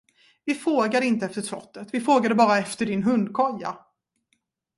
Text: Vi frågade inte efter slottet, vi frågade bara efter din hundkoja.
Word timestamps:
Vi 0.45 0.53
frågade 0.55 1.05
inte 1.05 1.25
efter 1.25 1.41
slottet, 1.41 1.93
vi 1.93 2.01
frågade 2.01 2.35
bara 2.35 2.57
efter 2.57 2.85
din 2.85 3.03
hundkoja. 3.03 3.77